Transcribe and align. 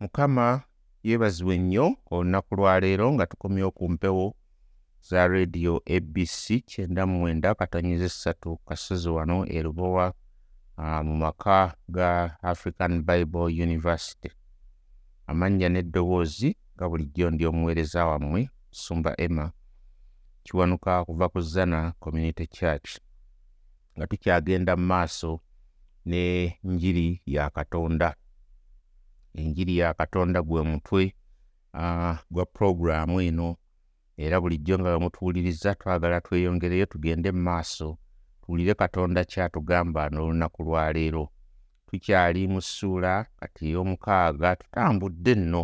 mukama 0.00 0.62
yeebazibwe 1.02 1.58
nnyo 1.58 1.96
olunaku 2.10 2.54
lwaleero 2.56 3.12
nga 3.12 3.26
tukomyewo 3.26 3.70
ku 3.70 3.88
mpewo 3.90 4.34
za 5.08 5.28
rediyo 5.28 5.82
abc 5.96 6.44
kyenda 6.66 7.06
mwenda 7.06 7.54
katonyiza 7.54 8.04
essatu 8.04 8.56
kasozi 8.56 9.08
wano 9.08 9.46
e 9.46 9.62
lubowa 9.62 10.14
uh, 10.78 11.00
mu 11.06 11.16
maka 11.16 11.76
ga 11.88 12.36
african 12.42 13.02
bible 13.02 13.48
university. 13.64 14.30
Amannya 15.26 15.68
n'eddoboozi 15.68 16.56
nga 16.76 16.88
bulijjo 16.88 17.30
ndi 17.30 17.46
omuweereza 17.46 18.06
wammwe 18.06 18.50
sumba 18.70 19.14
emma 19.20 19.52
kiwanuka 20.42 21.04
kuva 21.04 21.28
ku 21.28 21.40
zana 21.40 21.92
community 22.00 22.46
church. 22.46 22.98
Nga 23.96 24.06
tukyagenda 24.06 24.76
mu 24.76 24.86
maaso 24.86 25.40
ne 26.04 26.58
njiri 26.64 27.22
ya 27.26 27.50
katonda 27.50 28.14
enjiri 29.34 29.78
ya 29.78 29.94
katonda 29.94 30.42
gwe 30.42 30.62
mutwe 30.62 31.14
uh, 31.74 32.16
gwa 32.30 32.44
puroguramu 32.46 33.20
eno. 33.20 33.56
Era 34.16 34.40
bulijjo 34.40 34.78
nga 34.78 34.90
wemutuwuliriza 34.90 35.74
twagala 35.74 36.20
tweyongereyo 36.20 36.86
tugende 36.86 37.32
mu 37.32 37.42
maaso 37.42 37.98
tuwulire 38.42 38.74
katonda 38.74 39.24
kyatugamba 39.24 40.08
n'olunaku 40.08 40.62
lwaleero 40.62 41.28
tukyali 41.86 42.48
mu 42.48 42.60
ssuula 42.60 43.26
kati 43.38 43.66
ey'omukaaga 43.70 44.56
tutambudde 44.56 45.34
nno 45.34 45.62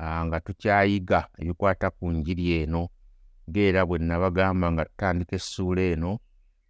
uh, 0.00 0.20
nga 0.26 0.40
tukyayiga 0.40 1.28
ebikwata 1.38 1.90
ku 1.90 2.10
njiri 2.12 2.46
eno. 2.62 2.88
Ng'era 3.48 3.86
bwe 3.86 3.98
nabagamba 3.98 4.66
nga 4.72 4.84
tutandika 4.84 5.36
essuula 5.36 5.82
eno 5.82 6.18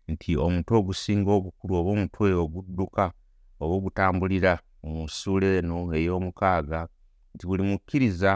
nti 0.08 0.36
omutwe 0.36 0.76
ogusinga 0.76 1.30
obukulu 1.30 1.72
oba 1.78 1.90
omutwe 1.94 2.32
ogudduka 2.44 3.04
oba 3.60 3.74
ogutambulira 3.78 4.52
mu 4.84 5.08
ssuula 5.08 5.46
eno 5.58 5.76
ey'omukaaga 5.96 6.80
nti 7.34 7.44
buli 7.48 7.62
mukkiriza 7.70 8.32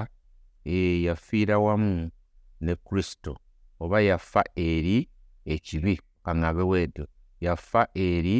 e, 0.64 1.02
yafiira 1.06 1.56
wamu 1.58 2.10
ne 2.60 2.72
kristo 2.86 3.32
oba 3.82 4.00
yafa 4.08 4.42
eri 4.56 4.96
ekibi 5.54 5.94
kaŋŋabe 6.24 6.62
bwetyo 6.70 7.04
yafa 7.40 7.82
eri 7.94 8.36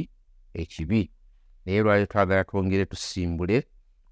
ekibi. 0.60 1.10
Naye 1.64 1.82
lwali 1.82 2.06
twagala 2.06 2.44
twongere 2.44 2.84
tusimbule 2.86 3.58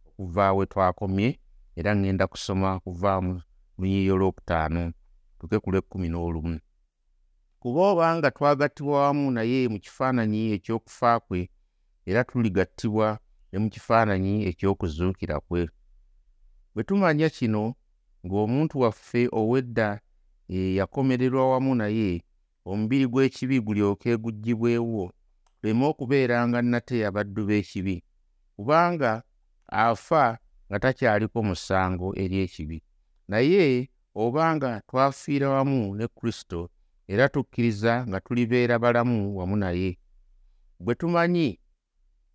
okuva 0.07 0.53
we 0.57 0.67
twakomye 0.67 1.29
era 1.77 1.91
ŋŋenda 1.95 2.27
kusoma 2.33 2.81
kuva 2.85 3.21
mu 3.25 3.33
lunyiyo 3.79 4.15
lwokutaano 4.21 4.93
tuke 5.39 5.57
ku 5.63 5.69
lwekkumi 5.73 6.09
n'olumu. 6.09 6.57
Kuba 7.61 7.81
obanga 7.91 8.31
twagattibwa 8.31 8.97
wamu 9.05 9.31
naye 9.31 9.69
mu 9.69 9.79
kifaananyi 9.85 10.41
eky'okufa 10.57 11.21
kwe 11.27 11.41
era 12.09 12.21
tuligattibwa 12.29 13.19
ne 13.57 13.63
mu 13.65 13.71
kifaananyi 13.71 14.35
eky'okuzuukira 14.51 15.41
kwe. 15.41 15.63
Bwe 16.75 16.83
tumanya 16.85 17.29
kino 17.37 17.65
ng'omuntu 18.25 18.75
waffe 18.85 19.23
ow'edda 19.33 19.89
e, 20.49 20.77
yakomererwa 20.79 21.43
wamu 21.53 21.73
naye 21.81 22.11
omubiri 22.69 23.07
gw'ekibi 23.13 23.57
gulyoke 23.67 24.11
guggyibwewo 24.23 25.05
tuleme 25.61 25.85
okubeeranga 25.91 26.59
nate 26.63 26.97
abaddu 27.09 27.43
b'ekibi 27.49 27.97
kubanga 28.57 29.13
afa 29.69 30.25
nga 30.69 30.79
takyaliko 30.85 31.39
musango 31.49 32.09
eri 32.23 32.37
ekibi. 32.45 32.79
Naye 33.29 33.89
obanga 34.15 34.71
twafiira 34.89 35.49
wamu 35.49 35.97
ne 35.97 36.07
kristo 36.17 36.61
era 37.09 37.25
tukkiriza 37.29 38.05
nga 38.09 38.21
tulibeera 38.21 38.79
balamu 38.79 39.39
wamu 39.39 39.57
naye. 39.57 39.91
Bwe 40.81 40.95
tumanyi 40.95 41.49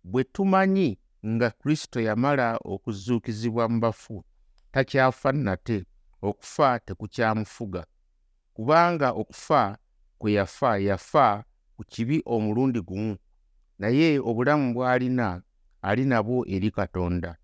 bwe 0.04 0.24
tumanyi 0.24 0.98
nga 1.26 1.50
kristo 1.50 2.00
yamala 2.00 2.58
okuzuukizibwa 2.64 3.68
mu 3.68 3.80
bafu 3.80 4.24
takyafa 4.72 5.32
nate 5.32 5.84
okufa 6.22 6.78
tekukyamufuga. 6.78 7.86
Kubanga 8.54 9.10
okufa 9.10 9.78
kwe 10.18 10.32
yafa 10.32 10.78
yafa 10.78 11.44
ku 11.76 11.84
kibi 11.84 12.22
omulundi 12.26 12.80
gumu 12.80 13.16
naye 13.78 14.18
obulamu 14.18 14.74
bw'alina 14.74 15.42
ali 15.82 16.04
nabwo 16.04 16.44
eri 16.54 16.70
katonda. 16.70 17.36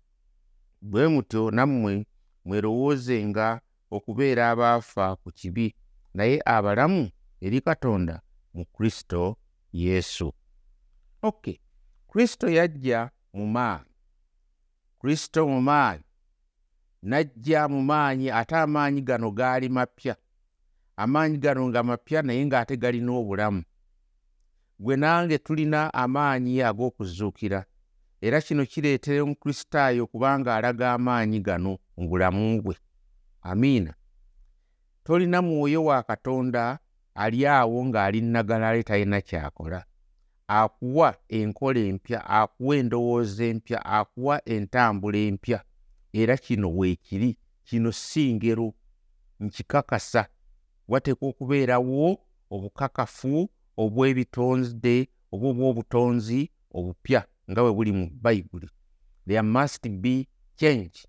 Bwe 0.81 1.07
mutyo 1.07 1.51
nammwe 1.51 2.05
mwerowoozenga 2.45 3.61
okubeera 3.91 4.49
abaafa 4.51 5.15
ku 5.15 5.31
kibi 5.31 5.75
naye 6.13 6.41
abalamu 6.45 7.09
eri 7.41 7.61
katonda 7.61 8.21
mu 8.53 8.65
kristo 8.65 9.37
yesu. 9.71 10.33
Ok 11.21 11.59
kristo 12.07 12.49
yajja 12.49 13.11
mu 13.39 13.47
maanyi 13.55 13.89
kristo 14.99 15.47
mu 15.51 15.59
maanyi 15.69 16.03
n'ajja 17.09 17.61
mu 17.71 17.79
maanyi 17.89 18.27
ate 18.39 18.55
amaanyi 18.55 19.01
gano 19.01 19.31
gaali 19.31 19.69
mapya. 19.69 20.15
Amaanyi 20.97 21.37
gano 21.37 21.61
nga 21.69 21.83
mapya 21.83 22.19
naye 22.21 22.45
ng'ate 22.45 22.75
galina 22.77 23.11
obulamu. 23.11 23.63
Gwe 24.79 24.95
nange 24.95 25.37
tulina 25.37 25.93
amaanyi 25.93 26.61
ag'okuzuukira 26.69 27.59
era 28.21 28.41
kino 28.41 28.65
kireetera 28.71 29.23
omukristaayo 29.23 30.07
kubanga 30.11 30.55
alaga 30.55 30.93
amaanyi 30.93 31.39
gano 31.39 31.71
mu 31.97 32.03
bulamu 32.09 32.61
bwe. 32.63 32.75
Amiina. 33.41 33.93
Tolina 35.03 35.41
mwoyo 35.41 35.83
wa 35.85 36.03
katonda 36.03 36.79
ali 37.15 37.47
awo 37.47 37.85
ng'ali 37.85 38.21
nnagalale 38.21 38.83
talina 38.83 39.21
kyakola 39.21 39.85
akuwa 40.49 41.15
enkola 41.29 41.79
empya 41.79 42.25
akuwa 42.25 42.75
endowooza 42.75 43.45
empya 43.45 43.85
akuwa 43.85 44.49
entambula 44.49 45.17
empya. 45.17 45.63
Era 46.13 46.37
kino 46.37 46.77
weekiri 46.77 47.37
kino 47.63 47.91
si 47.91 48.33
ngero 48.33 48.73
nkikakasa. 49.39 50.27
Wateekwa 50.87 51.29
okubeerawo 51.29 52.17
obukakafu 52.49 53.49
obw'ebitonde 53.77 54.95
oba 55.31 55.47
obw'obutonzi 55.47 56.41
obupya 56.77 57.21
nga 57.49 57.61
bwe 57.61 57.73
buli 57.73 57.91
mu 57.91 58.05
bayibuli 58.23 58.69
there 59.27 59.41
must 59.41 59.89
be 59.89 60.27
change. 60.55 61.05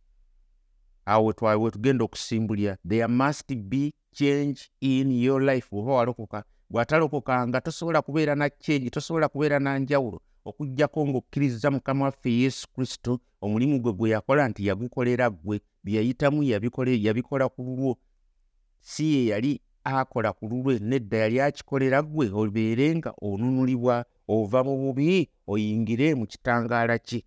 Awo 1.07 1.33
we 1.62 1.71
tugenda 1.71 2.05
okusimbulira 2.05 2.77
there 2.89 3.07
must 3.09 3.55
be 3.55 3.95
change 4.12 4.71
in 4.81 5.11
your 5.11 5.43
life. 5.43 5.69
Bw'oba 5.71 5.93
walokoka 5.93 6.45
bw'atalokokanga 6.70 7.60
tosobola 7.60 8.03
kubeera 8.03 8.34
na 8.34 8.50
change 8.50 8.91
tosobola 8.91 9.28
kubeera 9.28 9.58
na 9.58 9.78
njawulo 9.78 10.20
okugjako 10.44 11.06
ng'okkiriza 11.08 11.70
mukama 11.70 12.04
waffe 12.04 12.31
yesu 12.32 12.69
kristo 12.75 13.20
omulimu 13.41 13.81
gwe 13.81 13.92
gwe 13.92 14.10
yakola 14.10 14.48
nti 14.48 14.66
yagukolera 14.66 15.30
ggwe 15.30 15.60
bye 15.84 15.97
yayitamu 15.97 16.42
yabikola 16.42 17.48
ku 17.48 17.62
lulwo. 17.62 17.98
Si 18.80 19.04
ye 19.14 19.26
yali 19.26 19.60
akola 19.84 20.32
ku 20.32 20.48
lulwe 20.48 20.78
nedda 20.78 21.16
yali 21.19 21.41
akikolera 21.41 22.03
ggwe 22.03 22.30
obeere 22.32 22.97
nga 22.97 23.10
onunulibwa 23.22 24.04
ova 24.28 24.64
mu 24.64 24.76
bubi 24.76 25.28
oyingire 25.47 26.14
mu 26.14 26.26
kitangaala 26.26 26.98
kye. 26.98 27.25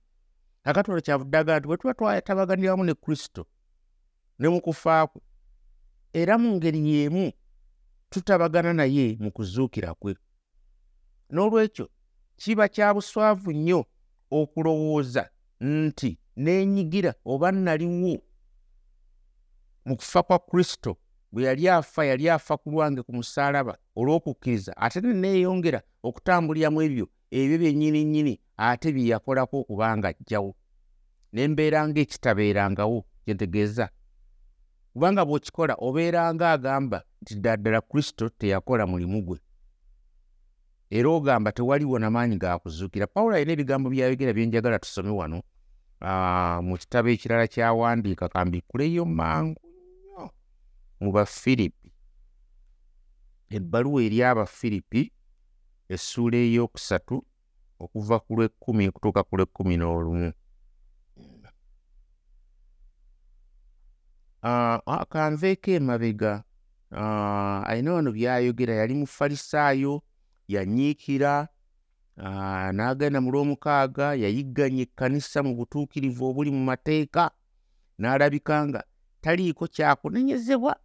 Akatolo 0.64 1.02
kyavudde 1.02 1.38
aga 1.38 1.60
nti 1.60 1.68
bwe 1.68 1.78
tuba 1.78 1.94
twatabaganira 1.94 2.72
wamu 2.72 2.84
ne 2.84 2.94
kristo 2.94 3.46
ne 4.40 4.48
mu 4.50 4.62
kufa 4.62 5.08
kwe 5.08 5.22
era 6.14 6.38
mu 6.38 6.56
ngeri 6.56 6.80
y'emu 6.80 7.32
tutabagana 8.14 8.74
naye 8.74 9.18
mu 9.20 9.32
kuzuukira 9.32 9.94
kwe. 9.94 10.16
N'olwekyo 11.34 11.90
kiba 12.36 12.68
kya 12.68 12.94
buswavu 12.94 13.52
nnyo 13.52 13.86
okulowooza 14.32 15.30
nti 15.62 16.18
neenyigira 16.38 17.12
oba 17.26 17.52
naliwo 17.52 18.18
mu 19.86 19.96
kufa 19.98 20.24
kwa 20.24 20.40
kristo 20.40 20.98
bwe 21.32 21.44
yali 21.44 21.70
afa 21.70 22.06
yali 22.06 22.30
afa 22.30 22.58
ku 22.58 22.70
lwange 22.72 23.02
ku 23.02 23.12
musaalaba 23.14 23.78
olw'okukkiriza 23.96 24.78
ate 24.78 25.02
ne 25.02 25.14
neeyongera 25.14 25.82
okutambuliramu 26.04 26.82
ebyo 26.82 27.06
ebyo 27.32 27.58
byennyini 27.58 28.06
nnyini 28.06 28.34
ate 28.58 28.92
bye 28.94 29.08
yakolako 29.12 29.60
okubanga 29.62 30.08
ajjawo. 30.14 30.56
Ne 31.34 31.48
mbeera 31.48 31.88
ng'ekitabeerangawo 31.88 33.06
kye 33.26 33.34
ntegeeza 33.34 33.90
kubanga 34.94 35.26
bw'okikola 35.26 35.74
obeeranga 35.88 36.52
agamba 36.52 37.04
nti 37.22 37.34
ddala 37.36 37.82
kristo 37.82 38.30
teyakola 38.30 38.86
mulimu 38.86 39.22
gwe. 39.26 39.38
Era 40.90 41.10
ogamba 41.10 41.52
tewaliwo 41.52 42.00
namaanyi 42.00 42.38
ga 42.38 42.60
kuzuukira 42.62 43.08
pawulo 43.08 43.36
alina 43.36 43.52
ebigambo 43.54 43.90
byayogera 43.90 44.34
bye 44.34 44.46
njagala 44.46 44.80
tusome 44.80 45.10
wano 45.10 45.42
mu 46.68 46.76
kitabo 46.78 47.10
ekirala 47.10 47.48
kyawandiika 47.48 48.30
kambikuleyo 48.30 49.06
mangu 49.06 49.66
nnyo 49.66 50.30
mu 51.02 51.10
bafiripi 51.16 51.90
ebbaluwa 53.56 54.00
eri 54.06 54.18
abafiripi 54.30 55.02
essuula 55.94 56.38
ey'okusatu 56.38 57.16
okuva 57.84 58.18
ku 58.24 58.32
lw'ekkumi 58.38 58.84
okutuuka 58.90 59.22
ku 59.28 59.34
lw'ekkumi 59.38 59.76
n'olumu 59.78 60.30
kanveeko 65.10 65.72
emabega. 65.72 66.44
Alina 66.92 67.94
wano 67.94 68.12
byayogera. 68.12 68.74
Yali 68.76 68.94
mufalisaayo 68.94 70.02
yanyiikira 70.48 71.48
n'agenda 72.74 73.22
mu 73.22 73.32
lw'omukaaga 73.32 74.14
yayigganya 74.16 74.82
ekkanisa 74.86 75.44
mu 75.44 75.56
butuukirivu 75.56 76.26
obuli 76.30 76.52
mu 76.52 76.62
mateeka 76.64 77.32
n'alabika 77.98 78.68
nga 78.68 78.84
taliiko 79.22 79.68
kyakunenyezebwa. 79.68 80.76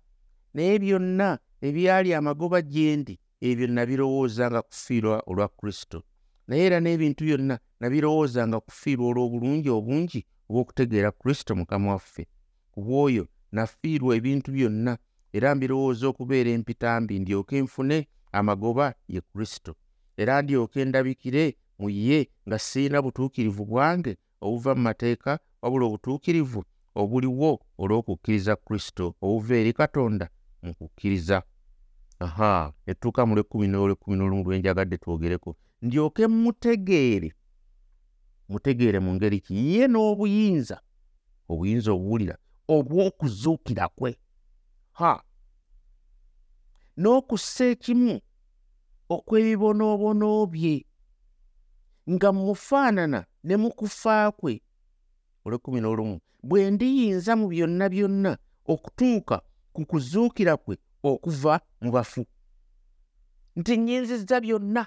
Naye 0.54 0.78
byonna 0.78 1.38
ebyali 1.60 2.14
amagoba 2.14 2.62
gye 2.62 2.96
ndi 2.96 3.18
ebyo 3.40 3.66
nabirowoozanga 3.66 4.62
kufiirwa 4.62 5.22
olwa 5.26 5.48
kristo. 5.48 6.02
Naye 6.48 6.66
era 6.66 6.80
n'ebintu 6.80 7.24
byonna 7.24 7.58
nabirowoozanga 7.80 8.60
kufiirwa 8.60 9.06
olw'obulungi 9.10 9.68
obungi 9.70 10.24
obw'okutegeera 10.48 11.12
kristo 11.12 11.54
mukama 11.54 11.92
waffe. 11.92 12.24
Ku 12.72 12.80
bw'oyo 12.80 13.28
nafiirwa 13.52 14.16
ebintu 14.16 14.48
byonna 14.52 14.92
era 15.32 15.54
mbirowooza 15.54 16.04
okubeera 16.08 16.50
empitambi 16.50 17.18
ndyoke 17.18 17.56
nfune 17.64 18.08
amagoba 18.32 18.94
ye 19.08 19.20
kristo. 19.20 19.72
Era 20.16 20.42
ndyoke 20.42 20.84
ndabikire 20.84 21.56
mu 21.78 21.88
ye 21.90 22.28
nga 22.46 22.58
sirina 22.58 23.02
butuukirivu 23.02 23.64
bwange 23.70 24.12
obuva 24.40 24.74
mu 24.74 24.82
mateeka 24.88 25.38
wabula 25.62 25.84
obutuukirivu 25.86 26.60
obuliwo 27.00 27.50
olw'okukkiriza 27.82 28.56
kristo 28.66 29.04
obuva 29.24 29.54
eri 29.60 29.72
katonda 29.72 30.26
mu 30.62 30.74
kukkiriza. 30.78 31.38
Aha 32.24 32.72
etuuka 32.90 33.26
mu 33.26 33.32
lwekumi 33.36 33.66
nolwekumi 33.68 34.16
n'olumu 34.16 34.44
lwenjagadde 34.44 34.96
twogereko. 35.02 35.50
Ndyoke 35.82 36.26
mutegeere 36.26 37.30
mutegeere 38.48 38.98
mu 39.04 39.14
ngeri 39.14 39.40
ki? 39.40 39.54
Ye 39.74 39.84
n'obuyinza 39.88 40.76
obuyinza 41.48 41.90
obuwulira 41.92 42.36
obw'okuzuukira 42.68 43.88
kwe. 43.88 44.10
Ha. 44.98 45.22
N'okussa 47.00 47.64
ekimu 47.72 48.20
okw'ebibonoobono 49.14 50.46
bye 50.52 50.84
nga 52.12 52.28
mufaanana 52.32 53.20
ne 53.44 53.54
mu 53.56 53.70
kufa 53.78 54.32
kwe. 54.38 54.62
Olwekumi 55.44 55.80
n'olumu. 55.80 56.16
Bwe 56.42 56.70
ndiyinza 56.70 57.32
mu 57.36 57.46
byonna 57.48 57.86
byonna 57.88 58.32
okutuuka 58.72 59.36
ku 59.74 59.80
kuzuukira 59.90 60.56
kwe 60.56 60.74
okuva 61.02 61.60
mu 61.80 61.90
bafu. 61.90 62.22
Nti 63.56 63.72
nnyinzizza 63.76 64.40
byonna. 64.40 64.86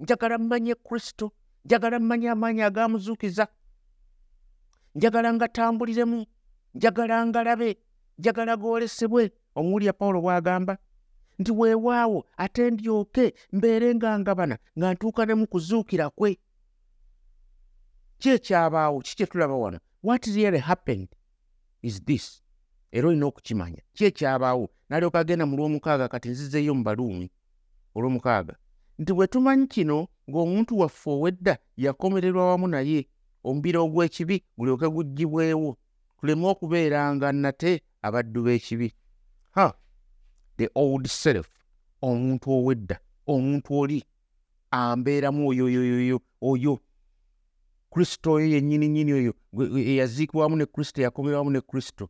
Njagala 0.00 0.38
mmanye 0.38 0.74
kristo. 0.74 1.32
Njagala 1.64 1.98
mmanye 2.00 2.30
amaanyi 2.30 2.62
agaamuzuukiza 2.62 3.46
njagala 4.94 5.34
ngatambuliremu 5.34 6.26
njagala 6.74 7.26
ngalabe 7.26 7.78
njagala 8.18 8.56
goolesebwe 8.56 9.30
omuwulya 9.54 9.92
pawulo 9.92 10.20
bw'agamba 10.20 10.78
nti 11.38 11.52
weewaawo 11.52 12.26
ate 12.36 12.70
ndyoke 12.70 13.34
mbeere 13.52 13.94
nga 13.94 14.18
ngabana 14.18 14.58
nga 14.78 14.92
ntuuka 14.94 15.26
ne 15.26 15.34
mu 15.34 15.46
kuzuukira 15.46 16.10
kwe. 16.10 16.38
Ki 18.18 18.28
ekyabaawo 18.36 19.00
ki 19.00 19.16
kye 19.16 19.26
tulaba 19.26 19.54
wano? 19.54 19.78
What 20.02 20.26
really 20.26 20.58
happened 20.58 21.08
is 21.82 22.04
this. 22.04 22.42
Era 22.92 23.08
olina 23.08 23.26
okukimanya. 23.26 23.82
Ki 23.94 24.04
ekyabaawo 24.04 24.70
n'alyoka 24.88 25.18
agenda 25.18 25.46
mu 25.46 25.56
lw'omukaaga 25.56 26.08
kati 26.08 26.28
nzizeeyo 26.28 26.74
mu 26.74 26.82
baluumi. 26.84 27.30
Olw'omukaaga. 27.94 28.54
Nti 28.98 29.12
bwe 29.12 29.26
tumanyi 29.26 29.66
kino 29.66 30.08
ng'omuntu 30.30 30.78
waffe 30.78 31.10
ow'edda 31.10 31.58
yakomererwa 31.76 32.46
wamu 32.50 32.68
naye 32.68 33.08
omubiri 33.44 33.78
ogw'ekibi 33.78 34.36
gulyoke 34.58 34.86
guggyibwewo 34.88 35.76
tuleme 36.22 36.46
okubeeranga 36.46 37.32
nate 37.32 37.82
abaddu 38.02 38.42
b'ekibi. 38.44 38.94
Ha 39.50 39.74
the 40.56 40.68
old 40.74 41.06
self 41.06 41.48
omuntu 42.02 42.50
ow'edda 42.50 43.00
omuntu 43.26 43.74
oli 43.74 44.04
ambeeramu 44.70 45.48
oyo 45.48 45.64
oyoyoyo 45.64 46.20
oyo. 46.40 46.78
Kristo 47.90 48.32
oyo 48.32 48.46
yennyini 48.46 48.88
nnyini 48.88 49.12
oyo 49.12 49.34
eyaziikibwa 49.76 50.42
wamu 50.42 50.56
ne 50.56 50.66
kristo 50.66 51.00
eyakomerwa 51.00 51.38
wamu 51.38 51.50
ne 51.50 51.60
kristo. 51.60 52.08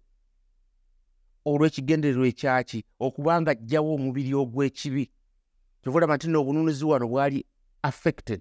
Olw'ekigendererwa 1.47 2.26
ekyaki 2.29 2.85
okubanga 3.00 3.50
ajjawo 3.50 3.94
omubiri 3.94 4.35
ogw'ekibi. 4.35 5.11
Kyovulaba 5.82 6.17
nti 6.17 6.29
n'obununuzi 6.29 6.85
wano 6.85 7.08
bwali 7.08 7.47
affected. 7.82 8.41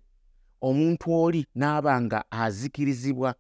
Omuntu 0.62 1.14
oli 1.24 1.48
n'aba 1.56 2.02
nga 2.02 2.26
azikirizibwa 2.32 3.36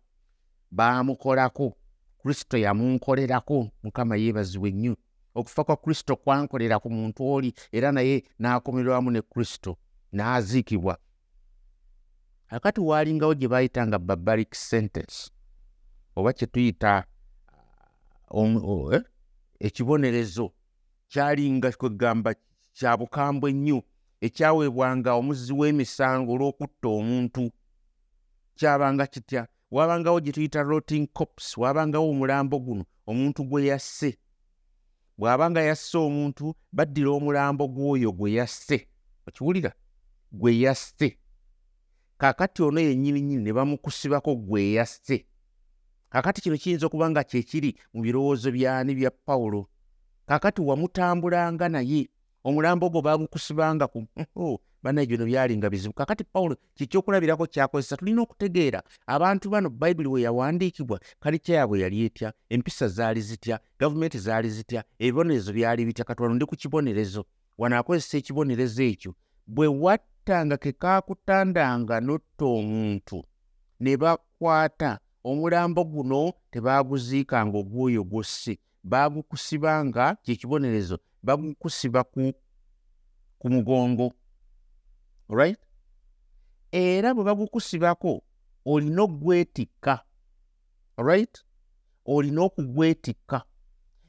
baamukolako 0.71 1.75
kristo 2.21 2.57
yamunkolerako 2.57 3.57
mukama 3.83 4.15
yeebazibwa 4.15 4.69
ennyo 4.69 4.95
okufa 5.35 5.63
kwa 5.63 5.77
kristo 5.77 6.15
kwankolera 6.15 6.79
ku 6.79 6.89
muntu 6.89 7.19
oli 7.33 7.53
era 7.71 7.91
naye 7.91 8.23
n'akomerwamu 8.39 9.11
ne 9.11 9.21
kristo 9.21 9.77
n'aziikibwa. 10.13 10.97
Akati 12.49 12.81
waalingawo 12.81 13.33
gye 13.33 13.47
baayitanga 13.47 13.99
barbaric 13.99 14.55
sentence 14.55 15.31
oba 16.15 16.33
kye 16.33 16.47
tuyita 16.47 17.05
uh, 18.31 18.93
eh, 18.93 19.01
ekibonerezo 19.59 20.53
kyalinga 21.07 21.71
kwegamba 21.71 22.35
kya 22.73 22.97
bukambwe 22.97 23.51
ennyo 23.51 23.79
ekyaweebwanga 24.21 25.13
omuzzi 25.19 25.53
w'emisango 25.59 26.31
olw'okutta 26.35 26.87
omuntu 26.99 27.43
kyabanga 28.57 29.05
kitya 29.13 29.47
waabangawo 29.71 30.19
gye 30.19 30.31
tuyita 30.31 30.63
rotting 30.63 31.07
cops 31.07 31.57
waabangawo 31.57 32.09
omulambo 32.09 32.59
guno 32.59 32.83
omuntu 33.07 33.43
gwe 33.43 33.65
yasse. 33.65 34.17
Bw'abanga 35.17 35.61
yasse 35.61 35.97
omuntu 35.97 36.55
baddira 36.71 37.09
omulambo 37.11 37.67
gw'oyo 37.67 38.11
gwe 38.11 38.33
yasse. 38.33 38.87
Okiwulira 39.27 39.71
gwe 40.31 40.59
yasse. 40.59 41.17
Kaakati 42.17 42.63
ono 42.63 42.79
yennyininyini 42.79 43.43
ne 43.43 43.53
bamukusibako 43.53 44.35
gwe 44.35 44.71
yasse. 44.71 45.25
Kaakati 46.09 46.41
kino 46.41 46.57
kiyinza 46.57 46.85
okuba 46.85 47.09
nga 47.09 47.23
kyekiri 47.23 47.79
mu 47.93 48.01
birowoozo 48.01 48.51
byani 48.51 48.95
bya 48.95 49.11
pawulo? 49.11 49.69
Kaakati 50.27 50.61
wamutambulanga 50.61 51.69
naye 51.69 52.09
omulambo 52.43 52.89
gwo 52.89 53.01
baagukusibanga 53.01 53.87
ku 53.87 54.07
banaye 54.83 55.07
gyono 55.07 55.25
byalinga 55.25 55.69
bizibu. 55.69 55.93
Kakati 55.93 56.23
pawulo 56.23 56.55
kyekyokulabirako 56.75 57.45
kyakozesa 57.47 57.97
tulina 57.97 58.21
okutegeera 58.21 58.83
abantu 59.07 59.49
bano 59.49 59.69
bayibuli 59.69 60.07
we 60.09 60.21
yawandiikibwa 60.21 60.99
kalikya 61.19 61.55
yaabwe 61.55 61.79
yali 61.79 62.05
etya 62.05 62.33
empisa 62.49 62.87
zaali 62.87 63.21
zitya 63.21 63.59
gavumenti 63.79 64.19
zaali 64.19 64.49
zitya 64.49 64.83
ebibonerezo 64.99 65.53
byali 65.53 65.85
bitya? 65.85 66.05
Katwalo 66.05 66.33
ndi 66.33 66.45
ku 66.45 66.55
kibonerezo. 66.55 67.25
Wano 67.57 67.77
akozesa 67.77 68.17
ekibonerezo 68.17 68.83
ekyo. 68.83 69.15
Bwe 69.47 69.67
wattanga 69.67 70.57
ke 70.57 70.71
kaakutandanga 70.71 71.99
notta 72.01 72.45
omuntu 72.45 73.23
ne 73.79 73.97
bakwata 73.97 74.99
omulambo 75.23 75.83
guno 75.83 76.33
tebaaguziikanga 76.51 77.57
ogwoyo 77.57 78.03
gwosse 78.03 78.59
baagukusibanga 78.83 80.15
kyekibonerezo 80.23 80.97
bagukusiba 81.23 82.03
ku, 82.03 82.33
ku 83.39 83.49
mugongo 83.49 84.13
right 85.31 85.57
era 86.71 87.13
bwe 87.13 87.23
bagukusibako 87.23 88.21
olina 88.65 89.01
okugwetikka. 89.03 89.99
Right 90.97 91.43
olina 92.05 92.41
okugwetikka. 92.41 93.43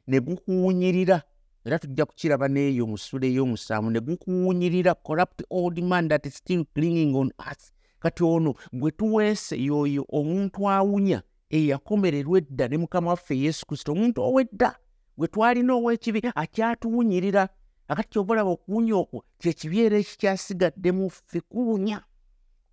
Ne 0.06 0.20
gukuwunyirira. 0.20 1.22
Era 1.64 1.78
tujja 1.78 2.06
kukiraba 2.06 2.48
n'eyo 2.48 2.86
musula 2.86 3.26
ey'omusanvu 3.26 3.90
ne 3.90 4.00
gukuwunyirira 4.00 4.94
corrupt 4.94 5.42
old 5.50 5.78
man 5.78 6.08
that 6.08 6.26
is 6.26 6.34
still 6.34 6.64
clinging 6.74 7.14
on 7.16 7.32
us. 7.38 7.72
Kati 8.00 8.24
ono 8.24 8.54
gwe 8.72 8.90
tuweese 8.90 9.64
yoyo 9.64 10.06
omuntu 10.08 10.70
awunya 10.70 11.22
eyakomererwa 11.50 12.38
edda 12.38 12.68
ne 12.68 12.78
mukama 12.78 13.10
waffe 13.10 13.38
yesu 13.38 13.66
kristo. 13.66 13.92
Omuntu 13.92 14.22
ow'edda 14.22 14.76
gwe 15.16 15.28
twalina 15.28 15.74
ow'ekibi 15.74 16.22
akyatuwunyirira 16.34 17.48
akati 17.92 18.08
kyova 18.08 18.32
olaba 18.32 18.50
okuwunya 18.50 18.94
okwo 18.96 19.24
kyekibi 19.38 19.80
era 19.84 19.96
ekikyasigadde 20.00 20.90
mu 20.96 21.10
ffe 21.10 21.40
kuwunya. 21.40 22.00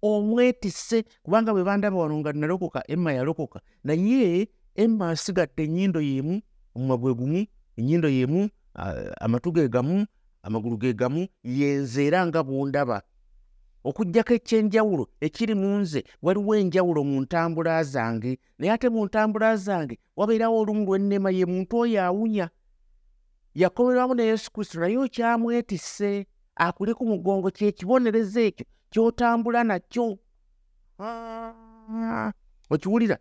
Omwetise 0.01 1.03
kubanga 1.23 1.51
bwe 1.51 1.63
bandaba 1.63 1.97
wano 1.99 2.15
nga 2.19 2.31
nalokoka 2.31 2.79
emma 2.87 3.11
yalokoka 3.11 3.59
naye 3.83 4.47
emma 4.75 5.11
asigadde 5.11 5.63
ennyindo 5.67 5.99
yemu 6.01 6.41
omumwa 6.75 6.95
bwe 6.97 7.13
gumu 7.13 7.41
ennyindo 7.77 8.07
yemu 8.07 8.49
amatu 9.19 9.51
ge 9.51 9.67
gamu 9.67 10.07
amagulu 10.43 10.77
ge 10.77 10.93
gamu 10.93 11.27
yenze 11.43 12.07
era 12.07 12.25
nga 12.27 12.43
bwondaba. 12.43 13.03
Okugjako 13.83 14.33
ekyenjawulo 14.33 15.07
ekiri 15.19 15.55
mu 15.55 15.79
nze 15.79 16.03
waliwo 16.21 16.55
enjawulo 16.55 17.03
mu 17.03 17.21
ntambula 17.21 17.83
zange 17.83 18.39
naye 18.57 18.71
ate 18.71 18.87
mu 18.89 19.05
ntambula 19.05 19.55
zange 19.55 19.99
wabeerawo 20.15 20.59
olumu 20.59 20.85
lwennema 20.85 21.31
ye 21.31 21.45
muntu 21.45 21.77
oyo 21.83 21.99
awunya 22.03 22.47
yakomerwamu 23.55 24.13
ne 24.15 24.23
yesu 24.23 24.51
kristo 24.51 24.79
naye 24.79 24.97
okyamwetisse 24.97 26.27
akuli 26.55 26.93
ku 26.93 27.05
mugongo 27.05 27.51
kyekibonerezo 27.51 28.39
ekyo 28.39 28.65
kyotambula 28.91 29.63
nakyo. 29.63 30.17
Okiwulira 32.69 33.17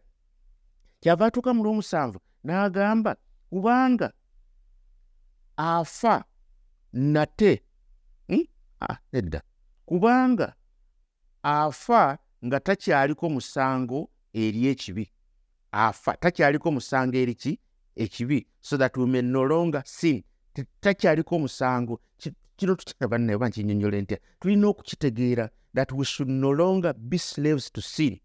kyava 1.01 1.27
atuuka 1.27 1.55
mu 1.55 1.63
lwomusanvu 1.65 2.19
n'agamba 2.45 3.17
kubanga 3.51 4.13
afa 5.57 6.25
nate 6.93 7.63
hmm? 8.29 8.45
ah, 8.81 8.99
edda 9.13 9.43
kubanga 9.87 10.55
afa 11.43 12.19
nga 12.45 12.61
takyaliko 12.61 13.29
musango 13.31 14.11
eri 14.33 14.67
ekibi. 14.67 15.11
Afa 15.73 16.17
takyaliko 16.17 16.71
musango 16.71 17.17
eriki 17.17 17.61
ekibi 17.99 18.47
so 18.61 18.77
that 18.77 18.97
we 18.97 19.07
may 19.07 19.23
no 19.23 19.43
longer 19.43 19.83
sin. 19.87 20.23
Takyaliko 20.81 21.39
musango 21.39 22.01
Ki- 22.19 22.33
kino 22.57 22.75
tukirabannaye 22.75 23.37
oba 23.37 23.49
nkinyonyole 23.49 24.01
ntya 24.03 24.19
tulina 24.41 24.69
okukitegeera 24.69 25.51
that 25.75 25.93
we 25.93 26.05
should 26.05 26.29
no 26.31 26.51
longer 26.51 26.95
be 26.95 27.19
slaves 27.19 27.71
to 27.73 27.81
sin. 27.81 28.19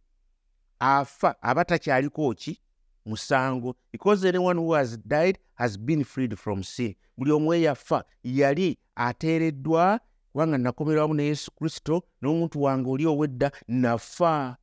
Afa 0.80 1.36
aba 1.42 1.65
takyaliko 1.65 2.34
ki 2.36 2.60
musango. 3.06 3.75
Because 3.92 4.25
anyone 4.25 4.58
who 4.58 4.74
has 4.74 4.98
died 4.98 5.38
has 5.56 5.77
been 5.77 6.03
freed 6.03 6.39
from 6.39 6.63
sin. 6.63 6.96
Buli 7.18 7.32
omu 7.32 7.53
eyafa 7.53 8.03
yali 8.24 8.77
ateereddwa 8.96 10.00
kubanga 10.32 10.58
nakomerwamu 10.58 11.13
ne 11.13 11.24
yesu 11.24 11.51
kristo 11.51 12.03
n'omuntu 12.22 12.62
wange 12.62 12.89
oli 12.89 13.06
ow'edda 13.06 13.51
nafa 13.68 14.58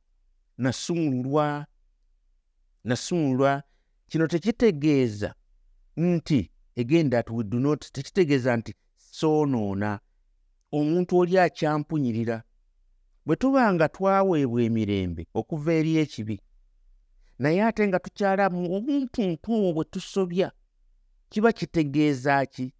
nasumululwa 0.57 1.65
nasumululwa 2.83 3.63
kino 4.11 4.27
tekitegeeza 4.27 5.35
nti 5.97 6.51
again 6.77 7.09
that 7.09 7.29
we 7.29 7.43
do 7.43 7.59
not 7.59 7.91
tekitegeeza 7.91 8.57
nti 8.57 8.75
soonoona 8.97 9.99
omuntu 10.71 11.17
oli 11.17 11.39
akyampunyirira 11.39 12.43
bwe 13.25 13.35
tuba 13.35 13.73
nga 13.73 13.89
twaweebwa 13.89 14.61
emirembe 14.63 15.23
okuva 15.33 15.73
eri 15.73 15.97
ekibi 16.03 16.37
naye 17.39 17.63
ate 17.63 17.87
nga 17.87 17.99
tukyalamu 17.99 18.61
obuntuntu 18.75 19.51
bwe 19.75 19.85
tusobya 19.93 20.51
kiba 21.29 21.51
kitegeeza 21.51 22.45
ki? 22.45 22.73